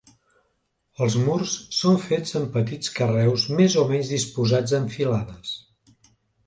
[1.07, 1.51] Els murs
[1.81, 5.59] són fets amb petits carreus més o menys disposats en filades.